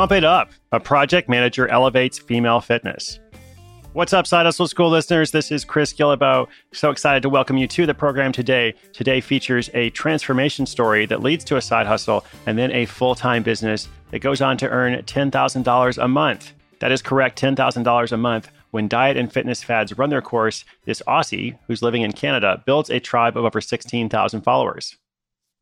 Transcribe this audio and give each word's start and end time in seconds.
Pump 0.00 0.12
It 0.12 0.24
Up, 0.24 0.50
a 0.72 0.80
project 0.80 1.28
manager 1.28 1.68
elevates 1.68 2.18
female 2.18 2.62
fitness. 2.62 3.20
What's 3.92 4.14
up, 4.14 4.26
Side 4.26 4.46
Hustle 4.46 4.66
School 4.66 4.88
listeners? 4.88 5.30
This 5.30 5.52
is 5.52 5.62
Chris 5.62 5.92
Guillebeau. 5.92 6.48
So 6.72 6.90
excited 6.90 7.20
to 7.20 7.28
welcome 7.28 7.58
you 7.58 7.66
to 7.66 7.84
the 7.84 7.92
program 7.92 8.32
today. 8.32 8.72
Today 8.94 9.20
features 9.20 9.68
a 9.74 9.90
transformation 9.90 10.64
story 10.64 11.04
that 11.04 11.22
leads 11.22 11.44
to 11.44 11.58
a 11.58 11.60
side 11.60 11.86
hustle 11.86 12.24
and 12.46 12.56
then 12.56 12.72
a 12.72 12.86
full 12.86 13.14
time 13.14 13.42
business 13.42 13.88
that 14.10 14.20
goes 14.20 14.40
on 14.40 14.56
to 14.56 14.70
earn 14.70 14.94
$10,000 15.02 16.02
a 16.02 16.08
month. 16.08 16.54
That 16.78 16.92
is 16.92 17.02
correct, 17.02 17.38
$10,000 17.38 18.12
a 18.12 18.16
month. 18.16 18.50
When 18.70 18.88
diet 18.88 19.18
and 19.18 19.30
fitness 19.30 19.62
fads 19.62 19.98
run 19.98 20.08
their 20.08 20.22
course, 20.22 20.64
this 20.86 21.02
Aussie, 21.06 21.58
who's 21.66 21.82
living 21.82 22.00
in 22.00 22.12
Canada, 22.12 22.62
builds 22.64 22.88
a 22.88 23.00
tribe 23.00 23.36
of 23.36 23.44
over 23.44 23.60
16,000 23.60 24.40
followers. 24.40 24.96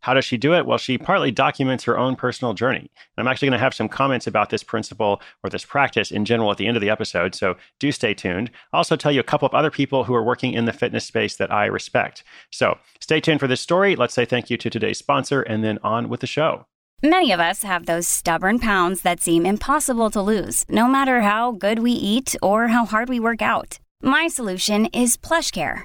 How 0.01 0.15
does 0.15 0.25
she 0.25 0.37
do 0.37 0.55
it? 0.55 0.67
Well, 0.67 0.79
she 0.79 0.97
partly 0.97 1.31
documents 1.31 1.85
her 1.85 1.99
own 1.99 2.17
personal 2.17 2.55
journey. 2.55 2.91
And 3.17 3.19
I'm 3.19 3.29
actually 3.29 3.49
going 3.49 3.59
to 3.59 3.65
have 3.65 3.75
some 3.75 3.89
comments 3.89 4.27
about 4.27 4.51
this 4.51 4.63
principle 4.63 5.21
or 5.43 5.51
this 5.51 5.65
practice 5.65 6.11
in 6.11 6.25
general 6.25 6.51
at 6.51 6.57
the 6.57 6.67
end 6.67 6.77
of 6.77 6.81
the 6.81 6.91
episode, 6.91 7.35
so 7.35 7.57
do 7.79 7.91
stay 7.91 8.15
tuned. 8.15 8.51
I'll 8.73 8.79
also 8.79 8.97
tell 8.97 9.13
you 9.13 9.21
a 9.21 9.25
couple 9.25 9.47
of 9.47 9.55
other 9.55 9.71
people 9.71 10.05
who 10.05 10.15
are 10.15 10.23
working 10.23 10.53
in 10.53 10.67
the 10.67 10.73
fitness 10.73 11.05
space 11.05 11.37
that 11.37 11.53
I 11.53 11.67
respect. 11.67 12.23
So 12.51 12.79
stay 13.01 13.21
tuned 13.21 13.41
for 13.41 13.49
this 13.49 13.61
story. 13.61 13.97
Let's 13.97 14.15
say 14.15 14.25
thank 14.25 14.51
you 14.51 14.57
to 14.57 14.71
today's 14.71 14.99
sponsor 14.99 15.43
and 15.43 15.65
then 15.65 15.79
on 15.83 16.09
with 16.09 16.21
the 16.21 16.27
show. 16.27 16.67
Many 17.03 17.31
of 17.31 17.39
us 17.39 17.63
have 17.63 17.87
those 17.87 18.09
stubborn 18.09 18.59
pounds 18.59 19.03
that 19.03 19.21
seem 19.21 19.47
impossible 19.47 20.11
to 20.11 20.21
lose, 20.21 20.65
no 20.69 20.89
matter 20.89 21.21
how 21.21 21.53
good 21.53 21.79
we 21.79 21.93
eat 21.93 22.35
or 22.43 22.69
how 22.69 22.85
hard 22.85 23.09
we 23.09 23.21
work 23.21 23.41
out. 23.41 23.79
My 24.03 24.27
solution 24.27 24.87
is 24.87 25.17
PlushCare 25.17 25.85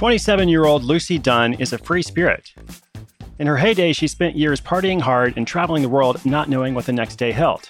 27 0.00 0.48
year 0.48 0.64
old 0.64 0.82
Lucy 0.82 1.18
Dunn 1.18 1.52
is 1.52 1.74
a 1.74 1.78
free 1.78 2.00
spirit. 2.00 2.54
In 3.38 3.46
her 3.46 3.58
heyday, 3.58 3.92
she 3.92 4.08
spent 4.08 4.34
years 4.34 4.58
partying 4.58 4.98
hard 4.98 5.34
and 5.36 5.46
traveling 5.46 5.82
the 5.82 5.90
world 5.90 6.24
not 6.24 6.48
knowing 6.48 6.72
what 6.72 6.86
the 6.86 6.92
next 6.94 7.16
day 7.16 7.32
held. 7.32 7.68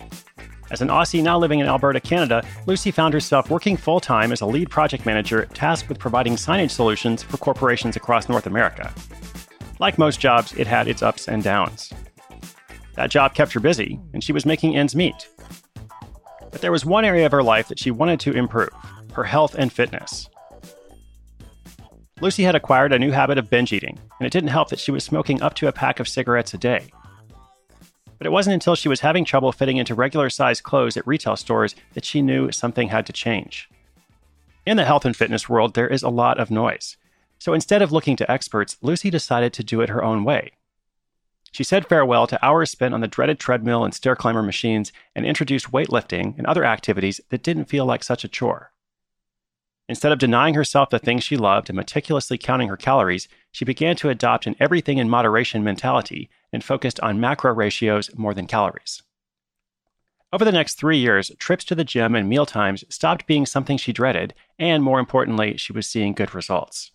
As 0.71 0.81
an 0.81 0.87
Aussie 0.87 1.25
now 1.25 1.37
living 1.37 1.59
in 1.59 1.67
Alberta, 1.67 1.99
Canada, 1.99 2.47
Lucy 2.67 2.93
found 2.93 3.15
herself 3.15 3.51
working 3.51 3.77
full 3.77 3.99
time 3.99 4.31
as 4.31 4.43
a 4.43 4.47
lead 4.47 4.71
project 4.71 5.07
manager 5.07 5.47
tasked 5.55 5.89
with 5.89 5.99
providing 5.99 6.37
signage 6.37 6.71
solutions 6.71 7.21
for 7.21 7.37
corporations 7.37 7.97
across 7.97 8.29
North 8.29 8.47
America. 8.47 8.95
Like 9.81 9.99
most 9.99 10.21
jobs, 10.21 10.53
it 10.53 10.69
had 10.69 10.87
its 10.87 11.03
ups 11.03 11.27
and 11.27 11.43
downs. 11.43 11.93
That 12.95 13.11
job 13.11 13.35
kept 13.35 13.53
her 13.55 13.61
busy, 13.61 13.99
and 14.13 14.23
she 14.23 14.33
was 14.33 14.47
making 14.47 14.77
ends 14.77 14.95
meet. 14.95 15.29
But 16.53 16.61
there 16.61 16.71
was 16.71 16.87
one 16.87 17.05
area 17.05 17.27
of 17.27 17.33
her 17.33 17.43
life 17.43 17.67
that 17.67 17.81
she 17.81 17.91
wanted 17.91 18.21
to 18.21 18.35
improve 18.35 18.71
her 19.15 19.25
health 19.25 19.57
and 19.59 19.73
fitness. 19.73 20.30
Lucy 22.21 22.43
had 22.43 22.55
acquired 22.55 22.93
a 22.93 22.99
new 22.99 23.13
habit 23.13 23.39
of 23.39 23.49
binge 23.49 23.73
eating, 23.73 23.99
and 24.19 24.27
it 24.27 24.33
didn't 24.33 24.51
help 24.51 24.69
that 24.69 24.79
she 24.79 24.91
was 24.91 25.03
smoking 25.03 25.41
up 25.41 25.55
to 25.55 25.69
a 25.69 25.73
pack 25.73 26.01
of 26.01 26.09
cigarettes 26.09 26.53
a 26.53 26.59
day. 26.59 26.87
But 28.19 28.27
it 28.27 28.31
wasn't 28.31 28.55
until 28.55 28.75
she 28.75 28.91
was 28.91 29.01
having 29.01 29.25
trouble 29.25 29.53
fitting 29.53 29.79
into 29.79 29.95
regular 29.95 30.29
sized 30.29 30.63
clothes 30.63 30.99
at 30.99 31.07
retail 31.07 31.37
stores 31.37 31.75
that 31.95 32.05
she 32.05 32.21
knew 32.21 32.53
something 32.53 32.89
had 32.89 33.07
to 33.07 33.15
change. 33.15 33.71
In 34.67 34.77
the 34.77 34.85
health 34.85 35.07
and 35.07 35.17
fitness 35.17 35.49
world, 35.49 35.73
there 35.73 35.89
is 35.89 36.03
a 36.03 36.11
lot 36.11 36.39
of 36.39 36.51
noise. 36.51 36.99
So 37.39 37.55
instead 37.55 37.81
of 37.81 37.91
looking 37.91 38.17
to 38.17 38.31
experts, 38.31 38.77
Lucy 38.83 39.09
decided 39.09 39.55
to 39.55 39.65
do 39.65 39.81
it 39.81 39.89
her 39.89 40.05
own 40.05 40.23
way. 40.23 40.53
She 41.53 41.65
said 41.65 41.89
farewell 41.89 42.27
to 42.27 42.45
hours 42.45 42.71
spent 42.71 42.93
on 42.93 43.01
the 43.01 43.09
dreaded 43.09 43.41
treadmill 43.41 43.83
and 43.83 43.95
stair 43.95 44.15
climber 44.15 44.43
machines 44.43 44.93
and 45.17 45.25
introduced 45.25 45.73
weightlifting 45.73 46.37
and 46.37 46.47
other 46.47 46.65
activities 46.65 47.23
that 47.31 47.43
didn't 47.43 47.65
feel 47.65 47.87
like 47.87 48.05
such 48.05 48.25
a 48.25 48.29
chore. 48.29 48.73
Instead 49.91 50.13
of 50.13 50.21
denying 50.21 50.55
herself 50.55 50.89
the 50.89 51.01
things 51.01 51.25
she 51.25 51.37
loved 51.37 51.69
and 51.69 51.75
meticulously 51.75 52.39
counting 52.39 52.69
her 52.69 52.77
calories, 52.77 53.27
she 53.51 53.65
began 53.65 53.97
to 53.97 54.09
adopt 54.09 54.47
an 54.47 54.55
everything 54.61 54.99
in 54.99 55.11
moderation 55.11 55.65
mentality 55.65 56.31
and 56.53 56.63
focused 56.63 57.01
on 57.01 57.19
macro 57.19 57.53
ratios 57.53 58.09
more 58.17 58.33
than 58.33 58.47
calories. 58.47 59.03
Over 60.33 60.45
the 60.45 60.53
next 60.53 60.75
three 60.75 60.99
years, 60.99 61.33
trips 61.41 61.65
to 61.65 61.75
the 61.75 61.83
gym 61.83 62.15
and 62.15 62.29
mealtimes 62.29 62.85
stopped 62.89 63.27
being 63.27 63.45
something 63.45 63.77
she 63.77 63.93
dreaded, 63.93 64.33
and 64.61 64.85
more 64.85 65.01
importantly, 65.01 65.57
she 65.57 65.73
was 65.73 65.89
seeing 65.89 66.13
good 66.13 66.37
results. 66.37 66.93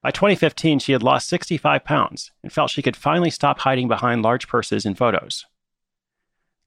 By 0.00 0.12
2015, 0.12 0.78
she 0.78 0.92
had 0.92 1.02
lost 1.02 1.28
65 1.28 1.84
pounds 1.84 2.30
and 2.44 2.52
felt 2.52 2.70
she 2.70 2.80
could 2.80 2.96
finally 2.96 3.30
stop 3.30 3.58
hiding 3.58 3.88
behind 3.88 4.22
large 4.22 4.46
purses 4.46 4.86
in 4.86 4.94
photos. 4.94 5.46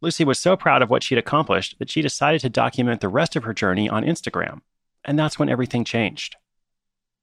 Lucy 0.01 0.25
was 0.25 0.39
so 0.39 0.57
proud 0.57 0.81
of 0.81 0.89
what 0.89 1.03
she'd 1.03 1.17
accomplished 1.17 1.79
that 1.79 1.89
she 1.89 2.01
decided 2.01 2.41
to 2.41 2.49
document 2.49 2.99
the 2.99 3.07
rest 3.07 3.37
of 3.37 3.45
her 3.45 3.53
journey 3.53 3.87
on 3.87 4.03
Instagram 4.03 4.59
and 5.07 5.17
that's 5.17 5.39
when 5.39 5.49
everything 5.49 5.83
changed. 5.83 6.35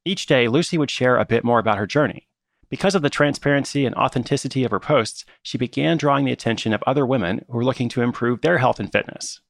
Each 0.04 0.26
day, 0.26 0.48
Lucy 0.48 0.76
would 0.76 0.90
share 0.90 1.16
a 1.16 1.24
bit 1.24 1.44
more 1.44 1.58
about 1.58 1.78
her 1.78 1.86
journey. 1.86 2.26
Because 2.68 2.94
of 2.94 3.02
the 3.02 3.10
transparency 3.10 3.86
and 3.86 3.94
authenticity 3.94 4.64
of 4.64 4.70
her 4.70 4.80
posts, 4.80 5.24
she 5.42 5.56
began 5.56 5.96
drawing 5.96 6.24
the 6.24 6.32
attention 6.32 6.72
of 6.72 6.82
other 6.86 7.06
women 7.06 7.44
who 7.48 7.58
were 7.58 7.64
looking 7.64 7.88
to 7.90 8.02
improve 8.02 8.40
their 8.40 8.58
health 8.58 8.80
and 8.80 8.90
fitness. 8.90 9.40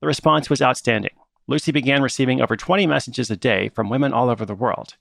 The 0.00 0.06
response 0.06 0.48
was 0.48 0.62
outstanding. 0.62 1.16
Lucy 1.48 1.72
began 1.72 2.02
receiving 2.02 2.40
over 2.40 2.56
20 2.56 2.86
messages 2.86 3.30
a 3.30 3.36
day 3.36 3.68
from 3.70 3.88
women 3.88 4.12
all 4.12 4.28
over 4.28 4.44
the 4.44 4.54
world. 4.54 4.94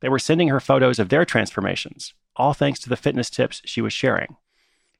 They 0.00 0.08
were 0.08 0.18
sending 0.18 0.48
her 0.48 0.60
photos 0.60 0.98
of 0.98 1.08
their 1.08 1.24
transformations, 1.24 2.12
all 2.36 2.54
thanks 2.54 2.80
to 2.80 2.88
the 2.88 2.96
fitness 2.96 3.30
tips 3.30 3.62
she 3.64 3.80
was 3.80 3.92
sharing. 3.92 4.36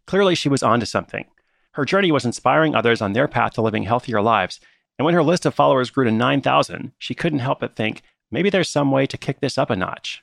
Clearly, 0.07 0.35
she 0.35 0.49
was 0.49 0.63
onto 0.63 0.87
something. 0.87 1.27
Her 1.73 1.85
journey 1.85 2.13
was 2.13 2.25
inspiring 2.25 2.75
others 2.75 3.01
on 3.01 3.13
their 3.13 3.29
path 3.29 3.55
to 3.55 3.63
living 3.63 3.85
healthier 3.85 4.21
lives, 4.21 4.61
and 5.03 5.05
when 5.05 5.15
her 5.15 5.25
list 5.25 5.45
of 5.45 5.53
followers 5.53 5.91
grew 5.91 6.05
to 6.05 6.13
9,000, 6.13 6.93
she 6.97 7.13
couldn't 7.13 7.41
help 7.41 7.59
but 7.59 7.75
think 7.75 8.03
maybe 8.31 8.51
there's 8.51 8.69
some 8.69 8.93
way 8.93 9.05
to 9.05 9.19
kick 9.19 9.41
this 9.41 9.59
up 9.59 9.69
a 9.69 9.75
notch. 9.75 10.23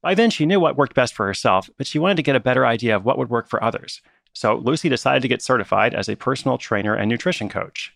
By 0.00 0.14
then, 0.14 0.30
she 0.30 0.46
knew 0.46 0.60
what 0.60 0.76
worked 0.76 0.94
best 0.94 1.12
for 1.12 1.26
herself, 1.26 1.68
but 1.76 1.88
she 1.88 1.98
wanted 1.98 2.14
to 2.18 2.22
get 2.22 2.36
a 2.36 2.40
better 2.40 2.64
idea 2.64 2.94
of 2.94 3.04
what 3.04 3.18
would 3.18 3.30
work 3.30 3.48
for 3.48 3.60
others. 3.64 4.00
So 4.32 4.54
Lucy 4.54 4.88
decided 4.88 5.22
to 5.22 5.28
get 5.28 5.42
certified 5.42 5.92
as 5.92 6.08
a 6.08 6.14
personal 6.14 6.56
trainer 6.56 6.94
and 6.94 7.08
nutrition 7.08 7.48
coach. 7.48 7.92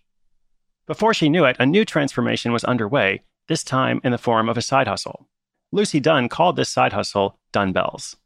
Before 0.88 1.14
she 1.14 1.28
knew 1.28 1.44
it, 1.44 1.54
a 1.60 1.64
new 1.64 1.84
transformation 1.84 2.50
was 2.50 2.64
underway, 2.64 3.22
this 3.46 3.62
time 3.62 4.00
in 4.02 4.10
the 4.10 4.18
form 4.18 4.48
of 4.48 4.58
a 4.58 4.62
side 4.62 4.88
hustle. 4.88 5.28
Lucy 5.70 6.00
Dunn 6.00 6.28
called 6.28 6.56
this 6.56 6.70
side 6.70 6.92
hustle 6.92 7.38
Dunbells. 7.52 8.16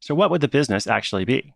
So, 0.00 0.14
what 0.14 0.30
would 0.30 0.40
the 0.40 0.48
business 0.48 0.86
actually 0.86 1.26
be? 1.26 1.52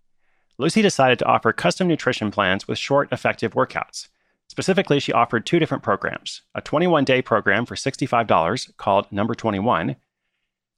Lucy 0.59 0.83
decided 0.83 1.19
to 1.21 1.27
offer 1.27 1.55
custom 1.55 1.89
nutrition 1.89 2.31
plans 2.31 2.69
with 2.69 2.77
short, 2.77 3.11
effective 3.11 3.55
workouts. 3.55 4.09
Specifically, 4.55 5.01
she 5.01 5.12
offered 5.12 5.45
two 5.45 5.59
different 5.59 5.83
programs 5.83 6.43
a 6.55 6.61
21 6.61 7.03
day 7.03 7.21
program 7.21 7.67
for 7.67 7.75
$65 7.75 8.77
called 8.77 9.11
Number 9.11 9.35
21, 9.35 9.97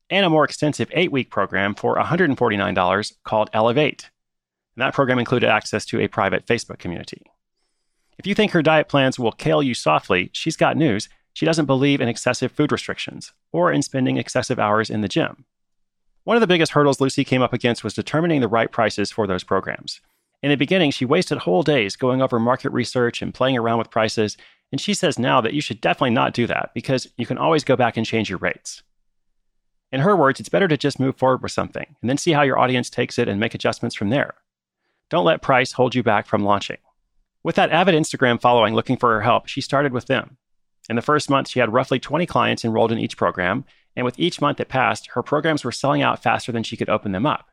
and 0.09 0.25
a 0.25 0.31
more 0.31 0.45
extensive 0.45 0.89
eight 0.95 1.13
week 1.13 1.31
program 1.31 1.75
for 1.75 1.95
$149 1.97 3.13
called 3.23 3.51
Elevate. 3.53 4.09
And 4.75 4.83
that 4.83 4.95
program 4.95 5.19
included 5.19 5.51
access 5.51 5.85
to 5.87 6.01
a 6.01 6.09
private 6.09 6.47
Facebook 6.47 6.79
community. 6.79 7.21
If 8.19 8.27
you 8.27 8.35
think 8.35 8.53
her 8.53 8.63
diet 8.63 8.89
plans 8.89 9.19
will 9.19 9.33
kill 9.33 9.63
you 9.63 9.75
softly, 9.75 10.31
she's 10.33 10.57
got 10.57 10.79
news. 10.79 11.11
She 11.35 11.45
doesn't 11.45 11.67
believe 11.67 12.01
in 12.01 12.09
excessive 12.09 12.53
food 12.53 12.73
restrictions 12.73 13.35
or 13.53 13.71
in 13.71 13.83
spending 13.83 14.17
excessive 14.17 14.59
hours 14.59 14.89
in 14.89 15.03
the 15.03 15.09
gym. 15.09 15.45
One 16.25 16.39
of 16.39 16.41
the 16.41 16.47
biggest 16.47 16.73
hurdles 16.73 16.99
Lucy 16.99 17.25
came 17.25 17.43
up 17.43 17.53
against 17.53 17.85
was 17.85 17.93
determining 17.93 18.41
the 18.41 18.49
right 18.49 18.73
prices 18.73 19.13
for 19.13 19.27
those 19.27 19.45
programs. 19.45 20.01
In 20.43 20.51
the 20.51 20.57
beginning, 20.57 20.91
she 20.91 21.05
wasted 21.05 21.39
whole 21.39 21.63
days 21.63 21.97
going 21.97 22.23
over 22.23 22.39
market 22.39 22.71
research 22.71 23.23
and 23.23 23.35
playing 23.35 23.57
around 23.57 23.79
with 23.79 23.91
prices, 23.91 24.37
and 24.71 24.81
she 24.81 24.95
says 24.95 25.19
now 25.19 25.41
that 25.41 25.55
you 25.55 25.61
should 25.61 25.81
definitely 25.81 26.11
not 26.11 26.35
do 26.35 26.47
that 26.47 26.71
because 26.75 27.09
you 27.17 27.27
can 27.27 27.39
always 27.39 27.65
go 27.65 27.77
back 27.77 27.97
and 27.97 28.07
change 28.07 28.29
your 28.29 28.39
rates. 28.39 28.83
In 29.93 30.01
her 30.01 30.17
words, 30.17 30.41
it's 30.41 30.49
better 30.49 30.69
to 30.69 30.77
just 30.77 31.01
move 31.01 31.17
forward 31.17 31.43
with 31.43 31.53
something 31.53 31.87
and 32.01 32.11
then 32.11 32.19
see 32.19 32.33
how 32.33 32.43
your 32.43 32.59
audience 32.59 32.91
takes 32.91 33.19
it 33.19 33.29
and 33.29 33.41
make 33.41 33.55
adjustments 33.55 33.95
from 33.95 34.11
there. 34.11 34.35
Don't 35.09 35.25
let 35.25 35.43
price 35.43 35.73
hold 35.73 35.95
you 35.95 36.03
back 36.03 36.27
from 36.27 36.45
launching. 36.45 36.79
With 37.45 37.55
that 37.55 37.71
avid 37.71 37.95
Instagram 37.95 38.41
following 38.41 38.75
looking 38.75 38.97
for 38.97 39.15
her 39.15 39.21
help, 39.23 39.47
she 39.47 39.61
started 39.61 39.93
with 39.93 40.07
them. 40.07 40.37
In 40.91 40.97
the 40.97 41.03
first 41.03 41.31
month, 41.31 41.49
she 41.49 41.61
had 41.61 41.73
roughly 41.73 42.01
20 42.01 42.27
clients 42.27 42.65
enrolled 42.65 42.93
in 42.93 42.99
each 42.99 43.17
program, 43.17 43.65
and 43.95 44.05
with 44.05 44.19
each 44.19 44.41
month 44.41 44.59
that 44.59 44.69
passed, 44.69 45.09
her 45.13 45.23
programs 45.23 45.65
were 45.65 45.73
selling 45.73 46.03
out 46.03 46.23
faster 46.23 46.51
than 46.51 46.65
she 46.65 46.77
could 46.77 46.89
open 46.89 47.13
them 47.13 47.27
up. 47.27 47.49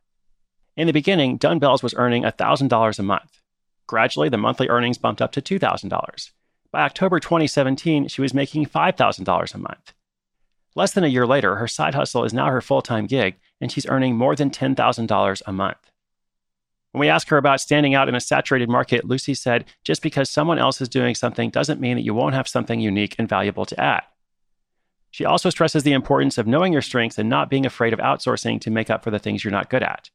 In 0.75 0.88
the 0.88 0.94
beginning, 0.94 1.38
Dunbells 1.38 1.84
was 1.84 1.94
earning 1.96 2.24
$1,000 2.24 3.00
a 3.00 3.04
month. 3.04 3.42
Gradually, 3.86 4.30
the 4.30 4.38
monthly 4.38 4.70
earnings 4.70 4.98
bumped 4.98 5.22
up 5.22 5.31
to 5.34 5.42
$2,000. 5.42 6.31
By 6.72 6.81
October 6.81 7.20
2017, 7.20 8.08
she 8.08 8.22
was 8.22 8.34
making 8.34 8.66
$5,000 8.66 9.54
a 9.54 9.58
month. 9.58 9.94
Less 10.75 10.92
than 10.92 11.04
a 11.04 11.08
year 11.08 11.28
later, 11.28 11.58
her 11.58 11.68
side 11.68 11.94
hustle 11.94 12.24
is 12.24 12.34
now 12.34 12.48
her 12.48 12.62
full 12.62 12.81
time 12.81 13.06
gig, 13.06 13.36
and 13.62 13.72
she's 13.72 13.86
earning 13.86 14.16
more 14.16 14.36
than 14.36 14.50
$10,000 14.50 15.42
a 15.46 15.52
month. 15.54 15.92
When 16.92 17.00
we 17.00 17.10
asked 17.10 17.30
her 17.30 17.38
about 17.38 17.62
standing 17.62 17.94
out 17.94 18.10
in 18.10 18.16
a 18.16 18.20
saturated 18.20 18.70
market, 18.70 19.06
Lucy 19.06 19.36
said, 19.36 19.66
just 19.84 20.02
because 20.02 20.30
someone 20.30 20.58
else 20.58 20.81
is 20.81 20.90
doing 20.90 21.14
something 21.14 21.52
doesn't 21.52 21.81
mean 21.81 21.98
that 21.98 22.04
you 22.04 22.16
won't 22.16 22.36
have 22.36 22.48
something 22.48 22.80
unique 22.80 23.16
and 23.20 23.30
valuable 23.30 23.66
to 23.66 23.80
add. 23.80 24.04
She 25.12 25.25
also 25.25 25.52
stresses 25.52 25.84
the 25.84 25.94
importance 25.94 26.40
of 26.40 26.48
knowing 26.48 26.74
your 26.74 26.81
strengths 26.81 27.20
and 27.20 27.30
not 27.30 27.50
being 27.50 27.68
afraid 27.68 27.94
of 27.94 28.00
outsourcing 28.00 28.60
to 28.62 28.72
make 28.72 28.90
up 28.90 29.04
for 29.04 29.12
the 29.12 29.20
things 29.20 29.44
you're 29.44 29.52
not 29.52 29.70
good 29.70 29.84
at. 29.84 30.10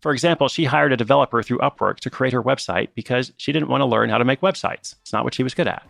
For 0.00 0.12
example, 0.12 0.48
she 0.48 0.64
hired 0.64 0.92
a 0.92 0.96
developer 0.96 1.42
through 1.42 1.58
Upwork 1.58 2.00
to 2.00 2.10
create 2.10 2.32
her 2.32 2.42
website 2.42 2.88
because 2.94 3.32
she 3.36 3.52
didn't 3.52 3.68
want 3.68 3.82
to 3.82 3.86
learn 3.86 4.08
how 4.08 4.18
to 4.18 4.24
make 4.24 4.40
websites. 4.40 4.94
It's 5.02 5.12
not 5.12 5.24
what 5.24 5.34
she 5.34 5.42
was 5.42 5.54
good 5.54 5.68
at. 5.68 5.86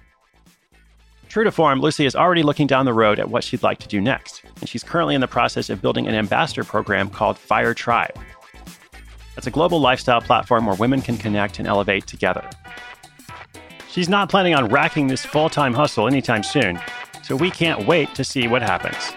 True 1.29 1.45
to 1.45 1.53
form, 1.53 1.81
Lucy 1.81 2.07
is 2.07 2.17
already 2.17 2.43
looking 2.43 2.67
down 2.67 2.87
the 2.87 2.93
road 2.93 3.21
at 3.21 3.31
what 3.31 3.45
she'd 3.45 3.63
like 3.63 3.79
to 3.79 3.87
do 3.87 4.01
next, 4.01 4.43
and 4.61 4.69
she's 4.69 4.83
currently 4.83 5.15
in 5.15 5.21
the 5.21 5.29
process 5.29 5.71
of 5.71 5.81
building 5.81 6.09
an 6.09 6.15
ambassador 6.17 6.65
program 6.65 7.09
called 7.09 7.39
Fire 7.39 7.73
Tribe. 7.73 8.19
It's 9.37 9.47
a 9.47 9.51
global 9.51 9.81
lifestyle 9.81 10.21
platform 10.21 10.67
where 10.67 10.75
women 10.75 11.01
can 11.01 11.17
connect 11.17 11.61
and 11.61 11.69
elevate 11.69 12.09
together. 12.09 12.51
She's 13.89 14.09
not 14.09 14.29
planning 14.29 14.57
on 14.57 14.67
racking 14.69 15.07
this 15.07 15.25
full 15.25 15.49
time 15.49 15.73
hustle 15.73 16.09
anytime 16.09 16.43
soon, 16.43 16.81
so 17.23 17.37
we 17.37 17.51
can't 17.51 17.87
wait 17.87 18.13
to 18.17 18.25
see 18.25 18.49
what 18.49 18.63
happens. 18.63 19.13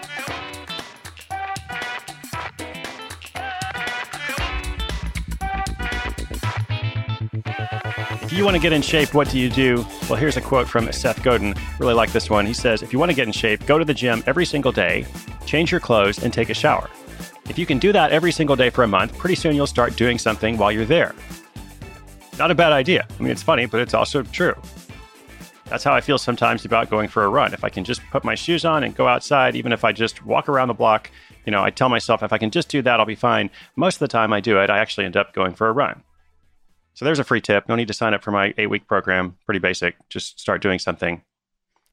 You 8.36 8.44
want 8.44 8.56
to 8.56 8.60
get 8.60 8.72
in 8.72 8.82
shape, 8.82 9.14
what 9.14 9.30
do 9.30 9.38
you 9.38 9.48
do? 9.48 9.84
Well, 10.08 10.16
here's 10.16 10.36
a 10.36 10.40
quote 10.40 10.68
from 10.68 10.90
Seth 10.92 11.22
Godin. 11.22 11.54
Really 11.78 11.94
like 11.94 12.12
this 12.12 12.28
one. 12.28 12.46
He 12.46 12.54
says, 12.54 12.82
If 12.82 12.92
you 12.92 12.98
want 12.98 13.10
to 13.10 13.14
get 13.14 13.26
in 13.26 13.32
shape, 13.32 13.64
go 13.66 13.78
to 13.78 13.84
the 13.84 13.94
gym 13.94 14.24
every 14.26 14.44
single 14.44 14.72
day, 14.72 15.06
change 15.46 15.70
your 15.70 15.80
clothes, 15.80 16.22
and 16.22 16.32
take 16.32 16.50
a 16.50 16.54
shower. 16.54 16.90
If 17.48 17.58
you 17.58 17.66
can 17.66 17.78
do 17.78 17.92
that 17.92 18.10
every 18.10 18.32
single 18.32 18.56
day 18.56 18.70
for 18.70 18.82
a 18.82 18.88
month, 18.88 19.16
pretty 19.18 19.34
soon 19.34 19.54
you'll 19.54 19.66
start 19.66 19.96
doing 19.96 20.18
something 20.18 20.56
while 20.56 20.72
you're 20.72 20.84
there. 20.84 21.14
Not 22.38 22.50
a 22.50 22.54
bad 22.54 22.72
idea. 22.72 23.06
I 23.18 23.22
mean, 23.22 23.30
it's 23.30 23.42
funny, 23.42 23.66
but 23.66 23.80
it's 23.80 23.94
also 23.94 24.22
true. 24.22 24.54
That's 25.66 25.84
how 25.84 25.94
I 25.94 26.00
feel 26.00 26.18
sometimes 26.18 26.64
about 26.64 26.90
going 26.90 27.08
for 27.08 27.24
a 27.24 27.28
run. 27.28 27.54
If 27.54 27.62
I 27.62 27.68
can 27.68 27.84
just 27.84 28.02
put 28.10 28.24
my 28.24 28.34
shoes 28.34 28.64
on 28.64 28.84
and 28.84 28.94
go 28.94 29.06
outside, 29.06 29.54
even 29.54 29.72
if 29.72 29.84
I 29.84 29.92
just 29.92 30.24
walk 30.24 30.48
around 30.48 30.68
the 30.68 30.74
block, 30.74 31.10
you 31.46 31.52
know, 31.52 31.62
I 31.62 31.70
tell 31.70 31.88
myself 31.88 32.22
if 32.22 32.32
I 32.32 32.38
can 32.38 32.50
just 32.50 32.68
do 32.68 32.82
that, 32.82 32.98
I'll 32.98 33.06
be 33.06 33.14
fine. 33.14 33.50
Most 33.76 33.96
of 33.96 34.00
the 34.00 34.08
time 34.08 34.32
I 34.32 34.40
do 34.40 34.58
it, 34.58 34.70
I 34.70 34.78
actually 34.78 35.04
end 35.04 35.16
up 35.16 35.32
going 35.34 35.54
for 35.54 35.68
a 35.68 35.72
run. 35.72 36.02
So 36.94 37.04
there's 37.04 37.18
a 37.18 37.24
free 37.24 37.40
tip. 37.40 37.68
No 37.68 37.74
need 37.76 37.88
to 37.88 37.94
sign 37.94 38.14
up 38.14 38.22
for 38.22 38.30
my 38.30 38.54
eight 38.56 38.70
week 38.70 38.86
program. 38.86 39.36
Pretty 39.44 39.58
basic. 39.60 39.96
Just 40.08 40.40
start 40.40 40.62
doing 40.62 40.78
something. 40.78 41.22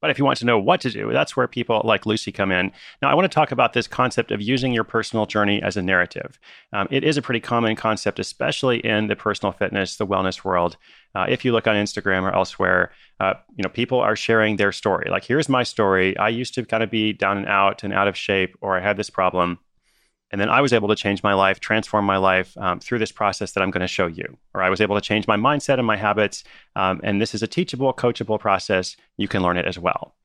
But 0.02 0.10
if 0.10 0.18
you 0.18 0.26
want 0.26 0.40
to 0.40 0.46
know 0.46 0.58
what 0.58 0.82
to 0.82 0.90
do, 0.90 1.12
that's 1.14 1.38
where 1.38 1.48
people 1.48 1.80
like 1.86 2.08
Lucy 2.08 2.32
come 2.32 2.52
in. 2.52 2.72
Now, 3.04 3.12
I 3.12 3.14
want 3.14 3.32
to 3.32 3.34
talk 3.34 3.52
about 3.52 3.74
this 3.74 3.88
concept 3.88 4.32
of 4.32 4.42
using 4.42 4.74
your 4.74 4.84
personal 4.84 5.28
journey 5.28 5.62
as 5.62 5.78
a 5.78 5.82
narrative. 5.82 6.40
Um, 6.74 6.88
it 6.90 7.04
is 7.04 7.18
a 7.18 7.22
pretty 7.22 7.40
common 7.40 7.76
concept, 7.76 8.18
especially 8.18 8.80
in 8.80 9.08
the 9.08 9.16
personal 9.16 9.52
fitness, 9.52 9.98
the 9.98 10.08
wellness 10.08 10.44
world. 10.44 10.76
Uh, 11.14 11.28
if 11.30 11.46
you 11.46 11.52
look 11.52 11.68
on 11.68 11.76
Instagram 11.76 12.24
or 12.24 12.34
elsewhere, 12.34 12.92
uh, 13.20 13.36
you 13.56 13.62
know 13.62 13.70
people 13.70 14.00
are 14.00 14.16
sharing 14.16 14.56
their 14.56 14.72
story. 14.72 15.08
Like, 15.10 15.24
here's 15.24 15.48
my 15.48 15.62
story. 15.62 16.18
I 16.18 16.30
used 16.30 16.56
to 16.56 16.66
kind 16.66 16.82
of 16.82 16.90
be 16.90 17.14
down 17.14 17.38
and 17.38 17.48
out 17.48 17.84
and 17.84 17.94
out 17.94 18.08
of 18.08 18.18
shape, 18.18 18.58
or 18.60 18.76
I 18.76 18.82
had 18.82 18.98
this 18.98 19.12
problem. 19.12 19.60
And 20.32 20.40
then 20.40 20.50
I 20.50 20.62
was 20.62 20.74
able 20.74 20.88
to 20.88 20.96
change 20.96 21.24
my 21.24 21.34
life, 21.34 21.60
transform 21.60 22.06
my 22.06 22.18
life 22.18 22.58
um, 22.58 22.80
through 22.80 23.00
this 23.00 23.12
process 23.12 23.52
that 23.52 23.62
I'm 23.62 23.72
going 23.72 23.82
to 23.82 23.88
show 23.88 24.08
you. 24.08 24.38
Or 24.54 24.62
I 24.62 24.70
was 24.70 24.82
able 24.82 24.96
to 24.96 25.02
change 25.02 25.28
my 25.28 25.38
mindset 25.38 25.78
and 25.78 25.86
my 25.86 25.98
habits. 25.98 26.44
Um, 26.76 27.02
and 27.04 27.22
this 27.22 27.36
is 27.36 27.44
a 27.44 27.48
teachable, 27.48 27.94
coachable 27.94 28.40
process. 28.40 28.96
You 29.18 29.28
can 29.28 29.44
learn 29.44 29.58
it 29.58 29.66
as 29.66 29.78
well. 29.78 30.16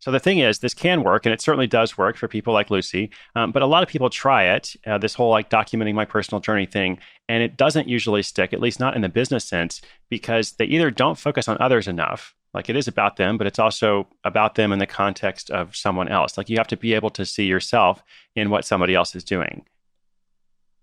So 0.00 0.12
the 0.12 0.20
thing 0.20 0.38
is, 0.38 0.60
this 0.60 0.74
can 0.74 1.02
work, 1.02 1.26
and 1.26 1.32
it 1.32 1.40
certainly 1.40 1.66
does 1.66 1.98
work 1.98 2.16
for 2.16 2.28
people 2.28 2.54
like 2.54 2.70
Lucy. 2.70 3.10
Um, 3.34 3.50
but 3.50 3.62
a 3.62 3.66
lot 3.66 3.82
of 3.82 3.88
people 3.88 4.08
try 4.08 4.44
it, 4.44 4.76
uh, 4.86 4.98
this 4.98 5.14
whole 5.14 5.30
like 5.30 5.50
documenting 5.50 5.94
my 5.94 6.04
personal 6.04 6.40
journey 6.40 6.66
thing, 6.66 7.00
and 7.28 7.42
it 7.42 7.56
doesn't 7.56 7.88
usually 7.88 8.22
stick, 8.22 8.52
at 8.52 8.60
least 8.60 8.78
not 8.78 8.94
in 8.94 9.02
the 9.02 9.08
business 9.08 9.44
sense, 9.44 9.80
because 10.08 10.52
they 10.52 10.66
either 10.66 10.92
don't 10.92 11.18
focus 11.18 11.48
on 11.48 11.56
others 11.58 11.88
enough, 11.88 12.36
like 12.54 12.68
it 12.68 12.76
is 12.76 12.88
about 12.88 13.16
them, 13.16 13.36
but 13.36 13.46
it's 13.46 13.58
also 13.58 14.06
about 14.24 14.54
them 14.54 14.72
in 14.72 14.78
the 14.78 14.86
context 14.86 15.50
of 15.50 15.76
someone 15.76 16.08
else. 16.08 16.38
Like 16.38 16.48
you 16.48 16.56
have 16.56 16.68
to 16.68 16.76
be 16.76 16.94
able 16.94 17.10
to 17.10 17.26
see 17.26 17.44
yourself 17.44 18.02
in 18.34 18.50
what 18.50 18.64
somebody 18.64 18.94
else 18.94 19.14
is 19.14 19.24
doing. 19.24 19.66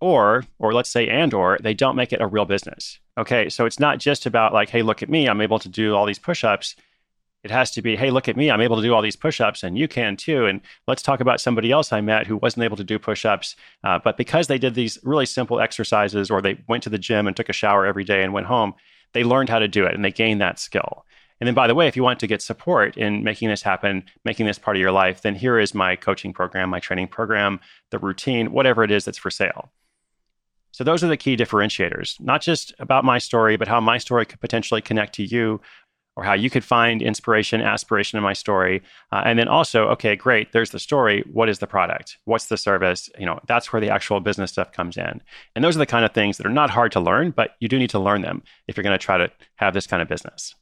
Or, 0.00 0.44
or 0.58 0.72
let's 0.72 0.90
say, 0.90 1.08
and 1.08 1.32
or 1.32 1.58
they 1.60 1.74
don't 1.74 1.96
make 1.96 2.12
it 2.12 2.20
a 2.20 2.26
real 2.26 2.44
business. 2.44 3.00
Okay, 3.18 3.48
so 3.48 3.64
it's 3.64 3.80
not 3.80 3.98
just 3.98 4.26
about 4.26 4.52
like, 4.52 4.68
hey, 4.68 4.82
look 4.82 5.02
at 5.02 5.08
me, 5.08 5.26
I'm 5.26 5.40
able 5.40 5.58
to 5.58 5.68
do 5.68 5.94
all 5.94 6.06
these 6.06 6.18
push-ups. 6.18 6.76
It 7.42 7.50
has 7.50 7.70
to 7.72 7.82
be, 7.82 7.96
hey, 7.96 8.10
look 8.10 8.28
at 8.28 8.36
me, 8.36 8.50
I'm 8.50 8.60
able 8.60 8.76
to 8.76 8.82
do 8.82 8.92
all 8.92 9.02
these 9.02 9.16
push-ups, 9.16 9.62
and 9.62 9.78
you 9.78 9.88
can 9.88 10.16
too. 10.16 10.46
And 10.46 10.60
let's 10.86 11.02
talk 11.02 11.20
about 11.20 11.40
somebody 11.40 11.72
else 11.72 11.92
I 11.92 12.00
met 12.00 12.26
who 12.26 12.36
wasn't 12.36 12.64
able 12.64 12.76
to 12.76 12.84
do 12.84 12.98
push-ups, 12.98 13.56
uh, 13.84 13.98
but 14.02 14.16
because 14.16 14.48
they 14.48 14.58
did 14.58 14.74
these 14.74 14.98
really 15.02 15.26
simple 15.26 15.60
exercises, 15.60 16.30
or 16.30 16.42
they 16.42 16.62
went 16.68 16.82
to 16.82 16.90
the 16.90 16.98
gym 16.98 17.26
and 17.26 17.34
took 17.34 17.48
a 17.48 17.54
shower 17.54 17.86
every 17.86 18.04
day 18.04 18.22
and 18.22 18.32
went 18.32 18.48
home, 18.48 18.74
they 19.14 19.24
learned 19.24 19.48
how 19.48 19.60
to 19.60 19.68
do 19.68 19.86
it 19.86 19.94
and 19.94 20.04
they 20.04 20.12
gained 20.12 20.42
that 20.42 20.58
skill. 20.58 21.06
And 21.40 21.46
then, 21.46 21.54
by 21.54 21.66
the 21.66 21.74
way, 21.74 21.86
if 21.86 21.96
you 21.96 22.02
want 22.02 22.18
to 22.20 22.26
get 22.26 22.40
support 22.40 22.96
in 22.96 23.22
making 23.22 23.48
this 23.48 23.62
happen, 23.62 24.04
making 24.24 24.46
this 24.46 24.58
part 24.58 24.76
of 24.76 24.80
your 24.80 24.92
life, 24.92 25.22
then 25.22 25.34
here 25.34 25.58
is 25.58 25.74
my 25.74 25.94
coaching 25.96 26.32
program, 26.32 26.70
my 26.70 26.80
training 26.80 27.08
program, 27.08 27.60
the 27.90 27.98
routine, 27.98 28.52
whatever 28.52 28.82
it 28.82 28.90
is 28.90 29.04
that's 29.04 29.18
for 29.18 29.30
sale. 29.30 29.70
So, 30.72 30.84
those 30.84 31.04
are 31.04 31.08
the 31.08 31.16
key 31.16 31.36
differentiators, 31.36 32.18
not 32.20 32.40
just 32.40 32.74
about 32.78 33.04
my 33.04 33.18
story, 33.18 33.56
but 33.56 33.68
how 33.68 33.80
my 33.80 33.98
story 33.98 34.24
could 34.24 34.40
potentially 34.40 34.80
connect 34.80 35.14
to 35.16 35.24
you 35.24 35.60
or 36.16 36.24
how 36.24 36.32
you 36.32 36.48
could 36.48 36.64
find 36.64 37.02
inspiration, 37.02 37.60
aspiration 37.60 38.16
in 38.16 38.24
my 38.24 38.32
story. 38.32 38.82
Uh, 39.12 39.22
and 39.26 39.38
then 39.38 39.48
also, 39.48 39.88
okay, 39.88 40.16
great, 40.16 40.52
there's 40.52 40.70
the 40.70 40.78
story. 40.78 41.22
What 41.30 41.50
is 41.50 41.58
the 41.58 41.66
product? 41.66 42.16
What's 42.24 42.46
the 42.46 42.56
service? 42.56 43.10
You 43.18 43.26
know, 43.26 43.38
that's 43.46 43.70
where 43.72 43.80
the 43.80 43.90
actual 43.90 44.20
business 44.20 44.50
stuff 44.50 44.72
comes 44.72 44.96
in. 44.96 45.20
And 45.54 45.62
those 45.62 45.76
are 45.76 45.78
the 45.78 45.86
kind 45.86 46.06
of 46.06 46.12
things 46.12 46.38
that 46.38 46.46
are 46.46 46.50
not 46.50 46.70
hard 46.70 46.92
to 46.92 47.00
learn, 47.00 47.32
but 47.32 47.50
you 47.60 47.68
do 47.68 47.78
need 47.78 47.90
to 47.90 47.98
learn 47.98 48.22
them 48.22 48.42
if 48.66 48.76
you're 48.76 48.84
going 48.84 48.98
to 48.98 49.04
try 49.04 49.18
to 49.18 49.30
have 49.56 49.74
this 49.74 49.86
kind 49.86 50.00
of 50.00 50.08
business. 50.08 50.54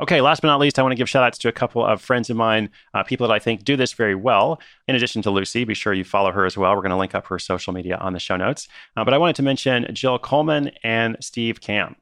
Okay, 0.00 0.20
last 0.20 0.42
but 0.42 0.48
not 0.48 0.60
least, 0.60 0.78
I 0.78 0.82
want 0.82 0.92
to 0.92 0.96
give 0.96 1.08
shout 1.08 1.24
outs 1.24 1.38
to 1.38 1.48
a 1.48 1.52
couple 1.52 1.84
of 1.84 2.00
friends 2.00 2.30
of 2.30 2.36
mine, 2.36 2.70
uh, 2.94 3.02
people 3.02 3.26
that 3.26 3.34
I 3.34 3.40
think 3.40 3.64
do 3.64 3.76
this 3.76 3.92
very 3.94 4.14
well. 4.14 4.60
In 4.86 4.94
addition 4.94 5.22
to 5.22 5.30
Lucy, 5.30 5.64
be 5.64 5.74
sure 5.74 5.92
you 5.92 6.04
follow 6.04 6.30
her 6.30 6.46
as 6.46 6.56
well. 6.56 6.72
We're 6.74 6.82
going 6.82 6.90
to 6.90 6.96
link 6.96 7.16
up 7.16 7.26
her 7.26 7.38
social 7.40 7.72
media 7.72 7.96
on 7.96 8.12
the 8.12 8.20
show 8.20 8.36
notes. 8.36 8.68
Uh, 8.96 9.04
but 9.04 9.12
I 9.12 9.18
wanted 9.18 9.34
to 9.36 9.42
mention 9.42 9.88
Jill 9.92 10.20
Coleman 10.20 10.70
and 10.84 11.16
Steve 11.20 11.60
Kamb. 11.60 11.96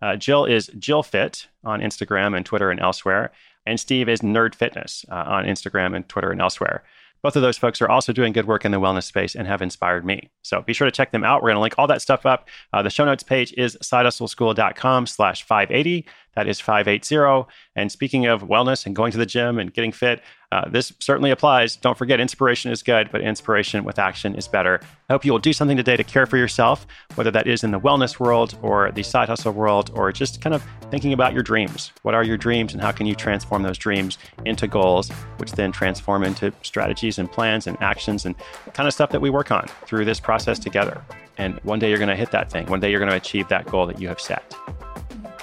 Uh, 0.00 0.14
Jill 0.14 0.44
is 0.44 0.70
Jill 0.78 1.02
Fit 1.02 1.48
on 1.64 1.80
Instagram 1.80 2.36
and 2.36 2.46
Twitter 2.46 2.70
and 2.70 2.78
elsewhere. 2.78 3.32
And 3.66 3.80
Steve 3.80 4.08
is 4.08 4.20
Nerd 4.20 4.54
Fitness 4.54 5.04
uh, 5.10 5.14
on 5.14 5.44
Instagram 5.44 5.94
and 5.94 6.08
Twitter 6.08 6.30
and 6.30 6.40
elsewhere. 6.40 6.84
Both 7.22 7.36
of 7.36 7.42
those 7.42 7.58
folks 7.58 7.82
are 7.82 7.88
also 7.88 8.12
doing 8.12 8.32
good 8.32 8.46
work 8.46 8.64
in 8.64 8.72
the 8.72 8.80
wellness 8.80 9.04
space 9.04 9.34
and 9.34 9.46
have 9.46 9.60
inspired 9.60 10.06
me. 10.06 10.30
So 10.42 10.62
be 10.62 10.72
sure 10.72 10.86
to 10.86 10.90
check 10.90 11.12
them 11.12 11.24
out. 11.24 11.42
We're 11.42 11.50
going 11.50 11.56
to 11.56 11.62
link 11.62 11.74
all 11.76 11.86
that 11.88 12.00
stuff 12.00 12.24
up. 12.24 12.48
Uh, 12.72 12.82
the 12.82 12.88
show 12.88 13.04
notes 13.04 13.22
page 13.22 13.52
is 13.58 13.76
sidehustleschool.com 13.82 15.06
slash 15.06 15.42
580. 15.42 16.06
That 16.36 16.48
is 16.48 16.60
580. 16.60 17.50
And 17.76 17.90
speaking 17.90 18.26
of 18.26 18.42
wellness 18.42 18.86
and 18.86 18.94
going 18.94 19.12
to 19.12 19.18
the 19.18 19.26
gym 19.26 19.58
and 19.58 19.72
getting 19.72 19.92
fit, 19.92 20.22
uh, 20.52 20.68
this 20.68 20.92
certainly 20.98 21.30
applies. 21.30 21.76
Don't 21.76 21.96
forget, 21.96 22.18
inspiration 22.18 22.72
is 22.72 22.82
good, 22.82 23.10
but 23.12 23.20
inspiration 23.20 23.84
with 23.84 23.98
action 23.98 24.34
is 24.34 24.48
better. 24.48 24.80
I 25.08 25.12
hope 25.12 25.24
you 25.24 25.30
will 25.30 25.38
do 25.38 25.52
something 25.52 25.76
today 25.76 25.96
to 25.96 26.02
care 26.02 26.26
for 26.26 26.36
yourself, 26.36 26.86
whether 27.14 27.30
that 27.30 27.46
is 27.46 27.62
in 27.62 27.70
the 27.70 27.78
wellness 27.78 28.18
world 28.18 28.56
or 28.60 28.90
the 28.90 29.02
side 29.02 29.28
hustle 29.28 29.52
world, 29.52 29.90
or 29.94 30.10
just 30.10 30.40
kind 30.40 30.54
of 30.54 30.64
thinking 30.90 31.12
about 31.12 31.34
your 31.34 31.42
dreams. 31.42 31.92
What 32.02 32.14
are 32.14 32.24
your 32.24 32.36
dreams, 32.36 32.72
and 32.72 32.82
how 32.82 32.90
can 32.90 33.06
you 33.06 33.14
transform 33.14 33.62
those 33.62 33.78
dreams 33.78 34.18
into 34.44 34.66
goals, 34.66 35.10
which 35.36 35.52
then 35.52 35.70
transform 35.70 36.24
into 36.24 36.52
strategies 36.62 37.18
and 37.18 37.30
plans 37.30 37.68
and 37.68 37.80
actions 37.80 38.26
and 38.26 38.34
kind 38.74 38.88
of 38.88 38.92
stuff 38.92 39.10
that 39.10 39.20
we 39.20 39.30
work 39.30 39.52
on 39.52 39.68
through 39.86 40.04
this 40.04 40.18
process 40.18 40.58
together. 40.58 41.00
And 41.40 41.58
one 41.60 41.78
day 41.78 41.88
you're 41.88 41.96
going 41.96 42.10
to 42.10 42.16
hit 42.16 42.32
that 42.32 42.50
thing. 42.50 42.66
One 42.66 42.80
day 42.80 42.90
you're 42.90 43.00
going 43.00 43.10
to 43.10 43.16
achieve 43.16 43.48
that 43.48 43.64
goal 43.64 43.86
that 43.86 43.98
you 43.98 44.08
have 44.08 44.20
set. 44.20 44.54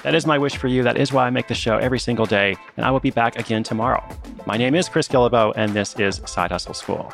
That 0.03 0.13
is 0.13 0.27
my 0.27 0.37
wish 0.37 0.55
for 0.55 0.67
you. 0.67 0.83
That 0.83 0.95
is 0.95 1.11
why 1.11 1.25
I 1.25 1.31
make 1.31 1.47
the 1.47 1.55
show 1.55 1.77
every 1.77 1.97
single 1.97 2.27
day, 2.27 2.55
and 2.77 2.85
I 2.85 2.91
will 2.91 2.99
be 2.99 3.09
back 3.09 3.39
again 3.39 3.63
tomorrow. 3.63 4.07
My 4.45 4.57
name 4.57 4.75
is 4.75 4.87
Chris 4.87 5.07
Guillebeau, 5.07 5.53
and 5.55 5.73
this 5.73 5.99
is 5.99 6.21
Side 6.25 6.51
Hustle 6.51 6.75
School. 6.75 7.11